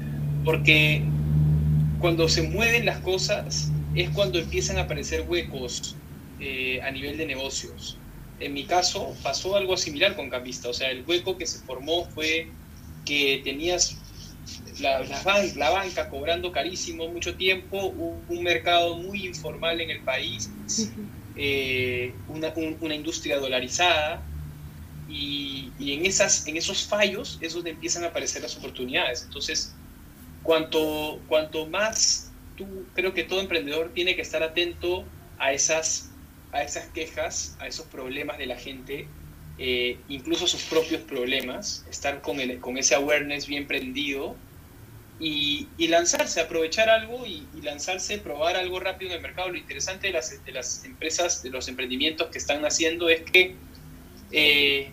porque 0.45 1.03
cuando 2.01 2.29
se 2.29 2.43
mueven 2.43 2.85
las 2.85 2.99
cosas 2.99 3.73
es 3.95 4.11
cuando 4.11 4.39
empiezan 4.39 4.79
a 4.79 4.83
aparecer 4.83 5.25
huecos 5.29 5.97
eh, 6.41 6.81
a 6.83 6.91
nivel 6.91 7.17
de 7.17 7.27
negocios 7.27 7.99
en 8.41 8.55
mi 8.55 8.65
caso 8.65 9.17
pasó 9.23 9.57
algo 9.57 9.77
similar 9.77 10.15
con 10.17 10.31
Cambista. 10.31 10.69
O 10.69 10.73
sea, 10.73 10.91
el 10.91 11.05
hueco 11.07 11.37
que 11.37 11.47
se 11.47 11.59
formó 11.61 12.07
fue 12.07 12.49
que 13.05 13.41
tenías 13.45 13.97
la, 14.81 15.01
la, 15.03 15.71
banca 15.71 16.09
cobrando 16.09 16.53
carísimo 16.53 17.09
mucho 17.09 17.35
tiempo, 17.35 17.87
un, 17.87 18.43
mercado 18.43 18.97
muy 18.97 19.27
informal 19.27 19.81
en 19.81 19.91
el 19.91 20.01
país, 20.01 20.51
eh, 21.37 22.15
una, 22.29 22.53
una, 22.81 22.95
industria 22.95 23.39
dolarizada. 23.39 24.23
Y, 25.09 25.73
y, 25.79 25.95
en, 25.95 26.07
esas, 26.07 26.47
en 26.47 26.57
esos 26.57 26.87
fallos 26.87 27.39
es 27.41 27.55
donde 27.55 27.71
empiezan 27.71 28.05
a 28.05 28.09
aparecer 28.09 28.43
las 28.43 28.57
oportunidades. 28.57 29.23
Entonces, 29.25 29.75
cuanto, 30.43 31.21
cuanto 31.29 31.67
más 31.67 32.28
tú, 32.59 32.67
creo 32.95 33.15
que 33.15 33.25
todo 33.25 33.41
emprendedor 33.41 33.93
tiene 33.95 34.15
que 34.15 34.23
estar 34.23 34.43
atento 34.43 35.05
a 35.39 35.53
esas 35.53 36.11
a 36.53 36.63
esas 36.63 36.87
quejas, 36.89 37.57
a 37.61 37.67
esos 37.67 37.87
problemas 37.87 38.39
de 38.39 38.47
la 38.47 38.57
gente, 38.57 39.07
eh, 39.59 39.99
incluso 40.09 40.47
sus 40.47 40.63
propios 40.63 41.03
problemas, 41.03 41.85
estar 41.91 42.21
con, 42.23 42.41
el, 42.41 42.61
con 42.61 42.79
ese 42.79 42.95
awareness 42.95 43.47
bien 43.47 43.67
prendido 43.67 44.37
y, 45.21 45.69
y 45.77 45.89
lanzarse, 45.89 46.41
aprovechar 46.41 46.89
algo 46.89 47.27
y, 47.27 47.47
lanzarse, 47.63 48.19
probar 48.19 48.57
algo 48.57 48.81
rápido 48.81 49.11
en 49.11 49.17
el 49.17 49.23
mercado. 49.23 49.51
Lo 49.51 49.59
interesante 49.59 50.07
de 50.07 50.13
las, 50.13 50.45
de 50.45 50.53
las 50.53 50.85
empresas, 50.85 51.43
de 51.43 51.51
los 51.51 51.69
emprendimientos 51.69 52.29
que 52.29 52.39
están 52.39 52.65
haciendo 52.65 53.09
es 53.09 53.23
que 53.23 53.57
eh, 54.31 54.91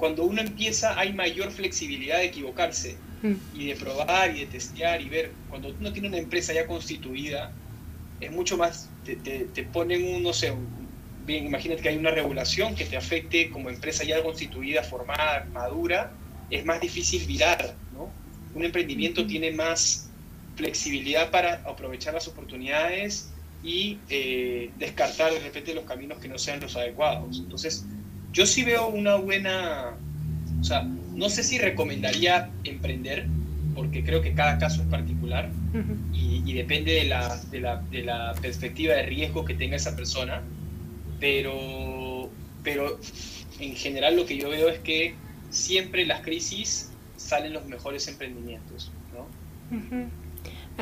cuando 0.00 0.24
uno 0.24 0.40
empieza 0.40 0.98
hay 0.98 1.12
mayor 1.12 1.52
flexibilidad 1.52 2.18
de 2.18 2.24
equivocarse 2.24 2.96
mm. 3.22 3.34
y 3.54 3.66
de 3.66 3.76
probar 3.76 4.34
y 4.34 4.40
de 4.40 4.46
testear 4.46 5.00
y 5.02 5.10
ver. 5.10 5.30
Cuando 5.50 5.68
uno 5.78 5.92
tiene 5.92 6.08
una 6.08 6.16
empresa 6.16 6.54
ya 6.54 6.66
constituida, 6.66 7.52
es 8.18 8.32
mucho 8.32 8.56
más 8.56 8.88
te, 9.04 9.62
ponen 9.72 10.02
un, 10.04 10.22
no 10.22 10.32
sé, 10.32 10.52
bien, 11.26 11.46
imagínate 11.46 11.82
que 11.82 11.90
hay 11.90 11.96
una 11.98 12.10
regulación 12.10 12.74
que 12.74 12.86
te 12.86 12.96
afecte 12.96 13.50
como 13.50 13.68
empresa 13.68 14.04
ya 14.04 14.22
constituida, 14.22 14.82
formada, 14.82 15.46
madura, 15.52 16.12
es 16.48 16.64
más 16.64 16.80
difícil 16.80 17.26
virar, 17.26 17.74
¿no? 17.92 18.10
Un 18.54 18.64
emprendimiento 18.64 19.26
tiene 19.26 19.52
más 19.52 20.08
flexibilidad 20.56 21.30
para 21.30 21.62
aprovechar 21.66 22.14
las 22.14 22.26
oportunidades 22.26 23.30
y 23.62 23.98
eh, 24.08 24.70
descartar 24.78 25.32
de 25.32 25.40
repente 25.40 25.74
los 25.74 25.84
caminos 25.84 26.18
que 26.18 26.28
no 26.28 26.38
sean 26.38 26.60
los 26.60 26.76
adecuados. 26.76 27.38
Entonces, 27.38 27.84
yo 28.32 28.46
sí 28.46 28.64
veo 28.64 28.88
una 28.88 29.16
buena, 29.16 29.96
o 30.60 30.64
sea, 30.64 30.82
no 31.14 31.28
sé 31.28 31.42
si 31.42 31.58
recomendaría 31.58 32.50
emprender, 32.64 33.26
porque 33.74 34.04
creo 34.04 34.20
que 34.22 34.32
cada 34.34 34.58
caso 34.58 34.82
es 34.82 34.88
particular 34.88 35.50
y, 36.12 36.52
depende 36.52 36.92
de 36.92 37.04
la, 37.04 37.36
de, 37.50 37.60
la, 37.60 37.76
de 37.90 38.02
la, 38.02 38.34
perspectiva 38.40 38.94
de 38.94 39.04
riesgo 39.04 39.44
que 39.44 39.54
tenga 39.54 39.76
esa 39.76 39.94
persona, 39.96 40.42
pero, 41.18 42.28
pero 42.62 42.98
en 43.58 43.74
general 43.76 44.16
lo 44.16 44.26
que 44.26 44.36
yo 44.36 44.50
veo 44.50 44.68
es 44.68 44.80
que 44.80 45.14
siempre 45.50 46.02
en 46.02 46.08
las 46.08 46.22
crisis 46.22 46.90
salen 47.16 47.52
los 47.52 47.66
mejores 47.66 48.08
emprendimientos. 48.08 48.90
¿no? 49.14 49.26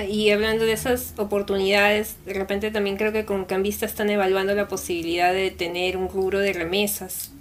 Y 0.05 0.31
hablando 0.31 0.65
de 0.65 0.73
esas 0.73 1.15
oportunidades, 1.19 2.17
de 2.25 2.35
repente 2.35 2.71
también 2.71 2.97
creo 2.97 3.13
que 3.13 3.25
con 3.25 3.45
Cambista 3.45 3.85
están 3.85 4.11
evaluando 4.11 4.55
la 4.55 4.69
posibilidad 4.69 5.33
de 5.33 5.51
tener 5.51 5.97
un 5.97 6.09
rubro 6.09 6.39
de 6.39 6.53
remesas. 6.53 7.33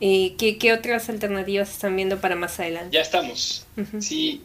Eh, 0.00 0.34
¿qué, 0.38 0.58
¿qué, 0.58 0.72
otras 0.72 1.08
alternativas 1.08 1.70
están 1.70 1.96
viendo 1.96 2.20
para 2.20 2.36
más 2.36 2.60
adelante? 2.60 2.94
Ya 2.94 3.02
estamos. 3.02 3.66
Sí, 3.98 4.42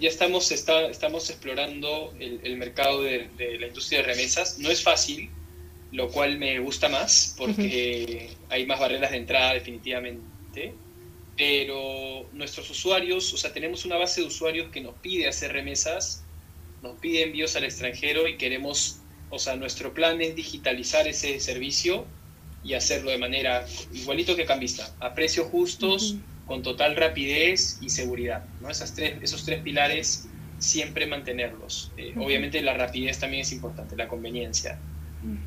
ya 0.00 0.08
estamos, 0.08 0.52
está, 0.52 0.86
estamos 0.86 1.28
explorando 1.30 2.14
el, 2.20 2.40
el 2.44 2.56
mercado 2.56 3.02
de, 3.02 3.28
de, 3.36 3.58
la 3.58 3.66
industria 3.66 4.00
de 4.00 4.06
remesas. 4.06 4.58
No 4.60 4.70
es 4.70 4.82
fácil, 4.82 5.30
lo 5.90 6.08
cual 6.10 6.38
me 6.38 6.58
gusta 6.60 6.88
más 6.88 7.34
porque 7.36 8.30
hay 8.50 8.66
más 8.66 8.78
barreras 8.78 9.10
de 9.10 9.16
entrada 9.16 9.54
definitivamente. 9.54 10.74
Pero 11.36 12.26
nuestros 12.32 12.70
usuarios, 12.70 13.32
o 13.32 13.36
sea, 13.36 13.52
tenemos 13.52 13.84
una 13.84 13.96
base 13.96 14.20
de 14.20 14.26
usuarios 14.26 14.70
que 14.70 14.80
nos 14.80 14.94
pide 14.96 15.28
hacer 15.28 15.52
remesas, 15.52 16.24
nos 16.82 16.98
pide 16.98 17.22
envíos 17.22 17.54
al 17.56 17.64
extranjero 17.64 18.26
y 18.28 18.36
queremos, 18.36 18.98
o 19.30 19.38
sea, 19.38 19.56
nuestro 19.56 19.94
plan 19.94 20.20
es 20.20 20.34
digitalizar 20.34 21.06
ese 21.06 21.38
servicio 21.40 22.06
y 22.64 22.74
hacerlo 22.74 23.10
de 23.10 23.18
manera 23.18 23.64
igualito 23.92 24.36
que 24.36 24.44
Cambista, 24.44 24.90
a 25.00 25.14
precios 25.14 25.46
justos 25.48 26.16
con 26.46 26.62
total 26.62 26.96
rapidez 26.96 27.78
y 27.80 27.90
seguridad. 27.90 28.44
¿no? 28.60 28.70
Esas 28.70 28.94
tres, 28.94 29.14
esos 29.22 29.44
tres 29.44 29.62
pilares 29.62 30.28
siempre 30.58 31.06
mantenerlos. 31.06 31.92
Eh, 31.96 32.14
obviamente 32.16 32.60
la 32.62 32.74
rapidez 32.74 33.18
también 33.18 33.42
es 33.42 33.52
importante, 33.52 33.96
la 33.96 34.08
conveniencia. 34.08 34.78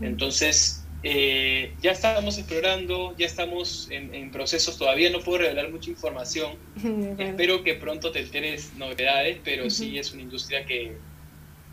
Entonces, 0.01 0.83
eh, 1.03 1.73
ya 1.81 1.91
estamos 1.91 2.37
explorando, 2.37 3.15
ya 3.17 3.25
estamos 3.25 3.87
en, 3.89 4.31
procesos, 4.31 4.77
todavía 4.77 5.09
no 5.09 5.19
puedo 5.19 5.39
revelar 5.39 5.71
mucha 5.71 5.89
información. 5.89 6.53
Espero 7.17 7.63
que 7.63 7.75
pronto 7.75 8.11
te 8.11 8.19
enteres 8.19 8.73
novedades, 8.75 9.39
pero 9.43 9.69
sí 9.69 9.97
es 9.97 10.11
una 10.13 10.23
industria 10.23 10.65
que, 10.65 10.97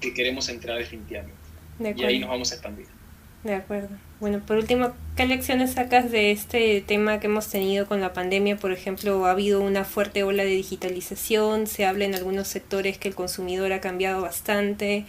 que 0.00 0.14
queremos 0.14 0.48
entrar 0.48 0.78
definitivamente. 0.78 1.34
y 1.96 2.04
ahí 2.04 2.18
nos 2.18 2.30
vamos 2.30 2.52
a 2.52 2.54
expandir. 2.54 2.86
De 3.44 3.54
acuerdo. 3.54 3.88
Bueno, 4.20 4.40
por 4.44 4.56
último, 4.56 4.94
¿qué 5.16 5.26
lecciones 5.26 5.72
sacas 5.72 6.10
de 6.10 6.32
este 6.32 6.80
tema 6.80 7.20
que 7.20 7.28
hemos 7.28 7.48
tenido 7.48 7.86
con 7.86 8.00
la 8.00 8.12
pandemia? 8.12 8.56
Por 8.56 8.72
ejemplo, 8.72 9.26
ha 9.26 9.30
habido 9.30 9.60
una 9.60 9.84
fuerte 9.84 10.24
ola 10.24 10.42
de 10.42 10.50
digitalización, 10.50 11.68
se 11.68 11.86
habla 11.86 12.04
en 12.04 12.16
algunos 12.16 12.48
sectores 12.48 12.98
que 12.98 13.08
el 13.08 13.14
consumidor 13.14 13.72
ha 13.72 13.80
cambiado 13.80 14.22
bastante, 14.22 15.04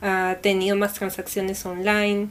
ha 0.00 0.36
tenido 0.42 0.76
más 0.76 0.94
transacciones 0.94 1.66
online. 1.66 2.28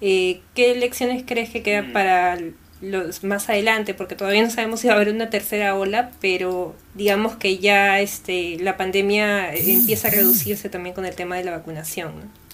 Eh, 0.00 0.40
¿Qué 0.54 0.74
lecciones 0.74 1.24
crees 1.26 1.50
que 1.50 1.62
quedan 1.62 1.90
mm. 1.90 1.92
para 1.92 2.38
los 2.80 3.22
más 3.22 3.50
adelante? 3.50 3.92
Porque 3.92 4.14
todavía 4.14 4.42
no 4.42 4.50
sabemos 4.50 4.80
si 4.80 4.86
va 4.86 4.94
a 4.94 4.96
haber 4.96 5.10
una 5.10 5.28
tercera 5.28 5.74
ola, 5.74 6.10
pero 6.22 6.74
digamos 6.94 7.36
que 7.36 7.58
ya 7.58 8.00
este, 8.00 8.56
la 8.60 8.78
pandemia 8.78 9.54
empieza 9.54 10.08
a 10.08 10.10
reducirse 10.10 10.70
también 10.70 10.94
con 10.94 11.04
el 11.04 11.14
tema 11.14 11.36
de 11.36 11.44
la 11.44 11.50
vacunación. 11.50 12.45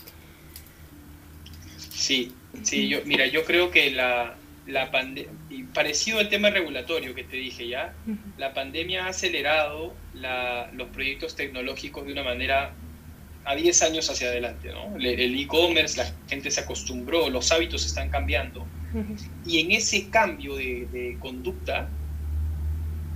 Sí, 2.02 2.32
sí, 2.64 2.88
yo, 2.88 2.98
mira, 3.04 3.26
yo 3.26 3.44
creo 3.44 3.70
que 3.70 3.92
la, 3.92 4.34
la 4.66 4.90
pandemia, 4.90 5.30
parecido 5.72 6.18
al 6.18 6.28
tema 6.28 6.50
regulatorio 6.50 7.14
que 7.14 7.22
te 7.22 7.36
dije 7.36 7.68
ya, 7.68 7.94
la 8.38 8.52
pandemia 8.54 9.06
ha 9.06 9.10
acelerado 9.10 9.94
la, 10.12 10.68
los 10.72 10.88
proyectos 10.88 11.36
tecnológicos 11.36 12.04
de 12.04 12.12
una 12.12 12.24
manera 12.24 12.74
a 13.44 13.54
10 13.54 13.82
años 13.82 14.10
hacia 14.10 14.28
adelante, 14.28 14.72
¿no? 14.72 14.96
El 14.96 15.38
e-commerce, 15.38 15.96
la 15.96 16.12
gente 16.28 16.50
se 16.50 16.60
acostumbró, 16.60 17.30
los 17.30 17.52
hábitos 17.52 17.86
están 17.86 18.10
cambiando. 18.10 18.66
Y 19.46 19.60
en 19.60 19.70
ese 19.70 20.10
cambio 20.10 20.56
de, 20.56 20.88
de, 20.92 21.16
conducta, 21.20 21.88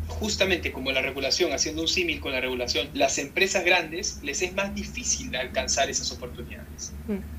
justamente 0.07 0.71
como 0.71 0.93
la 0.93 1.03
regulación, 1.03 1.53
haciendo 1.53 1.83
un 1.83 1.89
símil 1.89 2.21
con 2.21 2.31
la 2.31 2.41
regulación, 2.41 2.89
las 2.95 3.19
empresas 3.19 3.65
grandes 3.65 4.21
les 4.23 4.43
es 4.43 4.55
más 4.55 4.73
difícil 4.77 5.33
de 5.33 5.39
alcanzar 5.39 5.91
esas 5.91 6.13
oportunidades. 6.13 6.93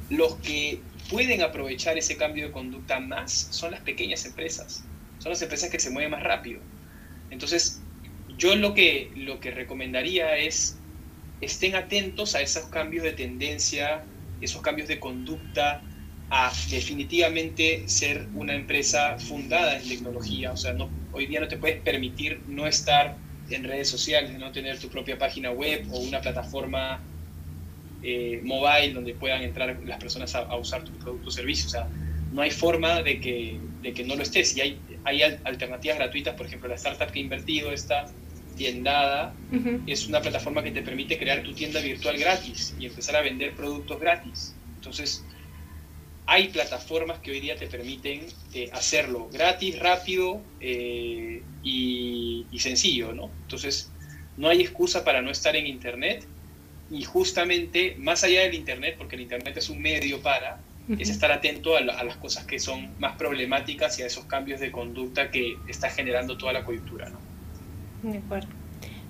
Los 0.10 0.36
que 0.36 0.82
pueden 1.10 1.42
aprovechar 1.42 1.98
ese 1.98 2.18
cambio 2.18 2.48
de 2.48 2.52
conducta 2.52 3.00
más 3.00 3.48
son 3.52 3.72
las 3.72 3.82
pequeñas 3.82 4.26
empresas, 4.26 4.84
son 5.20 5.32
las 5.32 5.42
empresas 5.42 5.70
que 5.70 5.80
se 5.80 5.90
mueven 5.90 6.12
más 6.12 6.24
rápido. 6.24 6.60
Entonces, 7.30 7.82
yo 8.38 8.56
lo 8.56 8.74
que, 8.74 9.12
lo 9.16 9.40
que 9.40 9.52
recomendaría 9.52 10.38
es 10.38 10.78
estén 11.42 11.76
atentos 11.76 12.36
a 12.36 12.42
esos 12.42 12.66
cambios 12.66 13.04
de 13.04 13.14
tendencia, 13.14 14.04
esos 14.42 14.62
cambios 14.62 14.88
de 14.88 15.00
conducta, 15.00 15.82
a 16.30 16.52
definitivamente 16.70 17.88
ser 17.88 18.28
una 18.34 18.54
empresa 18.54 19.18
fundada 19.18 19.78
en 19.78 19.88
tecnología. 19.88 20.52
O 20.52 20.58
sea, 20.58 20.74
no, 20.74 20.90
hoy 21.14 21.26
día 21.26 21.40
no 21.40 21.48
te 21.48 21.58
puedes 21.58 21.82
permitir 21.82 22.42
no 22.48 22.68
estar 22.68 23.16
en 23.50 23.64
redes 23.64 23.90
sociales, 23.90 24.38
no 24.38 24.52
tener 24.52 24.78
tu 24.78 24.90
propia 24.90 25.18
página 25.18 25.52
web 25.52 25.88
o 25.92 26.00
una 26.00 26.20
plataforma 26.20 27.02
eh, 28.10 28.40
mobile 28.42 28.94
donde 28.94 29.14
puedan 29.14 29.42
entrar 29.42 29.78
las 29.86 30.00
personas 30.00 30.34
a, 30.34 30.56
usar 30.56 30.82
tu 30.86 30.94
producto 30.94 31.28
o 31.28 31.32
servicio. 31.32 31.68
O 31.68 31.70
sea, 31.70 31.90
no 32.32 32.42
hay 32.42 32.52
forma 32.52 33.02
de 33.04 33.20
que, 33.20 33.60
de 33.82 33.92
que 33.92 34.06
no 34.06 34.16
lo 34.16 34.24
estés. 34.24 34.56
Y 34.56 34.62
hay, 34.62 34.80
hay 35.04 35.24
alternativas 35.24 35.98
gratuitas, 35.98 36.34
por 36.36 36.46
ejemplo, 36.46 36.70
la 36.70 36.76
startup 36.76 37.12
que 37.12 37.20
he 37.20 37.24
invertido, 37.24 37.70
esta 37.74 38.06
tiendada, 38.56 39.36
es 39.88 40.08
una 40.08 40.22
plataforma 40.22 40.64
que 40.64 40.72
te 40.72 40.82
permite 40.84 41.18
crear 41.20 41.44
tu 41.44 41.52
tienda 41.54 41.82
virtual 41.82 42.18
gratis 42.18 42.74
y 42.80 42.86
empezar 42.86 43.18
a 43.18 43.22
vender 43.22 43.54
productos 43.54 44.00
gratis. 44.00 44.56
Entonces, 44.78 45.26
hay 46.28 46.48
plataformas 46.48 47.20
que 47.20 47.32
hoy 47.32 47.42
día 47.42 47.58
te 47.58 47.68
permiten 47.68 48.22
eh, 48.54 48.70
hacerlo 48.72 49.28
gratis, 49.34 49.78
rápido 49.80 50.42
eh, 50.62 51.44
y, 51.62 52.46
y, 52.50 52.60
sencillo, 52.60 53.12
¿no? 53.12 53.30
Entonces, 53.42 53.92
no 54.38 54.48
hay 54.48 54.62
excusa 54.62 55.04
para 55.04 55.22
no 55.22 55.30
estar 55.30 55.58
en 55.58 55.68
Internet 55.68 56.26
y 56.90 57.04
justamente, 57.04 57.96
más 58.00 58.24
allá 58.24 58.42
del 58.42 58.54
Internet, 58.54 58.96
porque 58.98 59.16
el 59.16 59.22
Internet 59.22 59.58
es 59.58 59.70
un 59.70 59.82
medio 59.82 60.22
para, 60.22 60.60
es 60.98 61.10
estar 61.10 61.32
atento 61.32 61.76
a, 61.76 61.82
las 61.82 62.16
cosas 62.18 62.46
que 62.46 62.60
son 62.60 62.90
más 63.00 63.18
problemáticas 63.18 64.00
y 64.00 64.04
a 64.04 64.06
esos 64.06 64.26
cambios 64.26 64.60
de 64.62 64.72
conducta 64.72 65.32
que 65.32 65.58
está 65.68 65.90
generando 65.90 66.38
toda 66.38 66.54
la 66.54 66.64
coyuntura. 66.64 67.10
¿no? 67.10 67.20
De 68.10 68.20
acuerdo. 68.20 68.48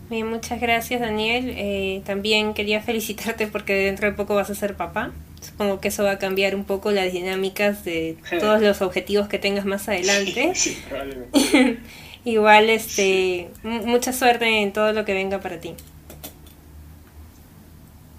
Bien, 0.09 0.27
muchas 0.27 0.59
gracias 0.59 1.01
Daniel. 1.01 1.53
Eh, 1.55 2.01
también 2.05 2.53
quería 2.53 2.81
felicitarte 2.81 3.47
porque 3.47 3.73
dentro 3.73 4.09
de 4.09 4.15
poco 4.15 4.35
vas 4.35 4.49
a 4.49 4.55
ser 4.55 4.75
papá. 4.75 5.11
Supongo 5.41 5.79
que 5.79 5.89
eso 5.89 6.03
va 6.03 6.11
a 6.11 6.17
cambiar 6.17 6.55
un 6.55 6.63
poco 6.63 6.91
las 6.91 7.13
dinámicas 7.13 7.83
de 7.83 8.17
todos 8.39 8.61
los 8.61 8.81
objetivos 8.81 9.27
que 9.27 9.37
tengas 9.37 9.65
más 9.65 9.87
adelante. 9.87 10.51
Sí, 10.55 10.77
probablemente. 10.87 11.77
Igual, 12.25 12.69
este, 12.69 13.49
mucha 13.63 14.11
suerte 14.11 14.61
en 14.61 14.73
todo 14.73 14.91
lo 14.91 15.05
que 15.05 15.13
venga 15.13 15.39
para 15.39 15.61
ti. 15.61 15.75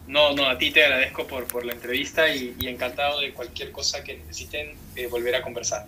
No, 0.08 0.32
no, 0.32 0.48
a 0.48 0.56
ti 0.56 0.70
te 0.70 0.82
agradezco 0.82 1.26
por, 1.26 1.46
por 1.46 1.66
la 1.66 1.74
entrevista 1.74 2.28
y, 2.28 2.56
encantado 2.66 3.20
de 3.20 3.32
cualquier 3.34 3.70
cosa 3.70 4.02
que 4.02 4.16
necesiten 4.16 4.72
eh, 4.96 5.06
volver 5.06 5.36
a 5.36 5.42
conversar. 5.42 5.86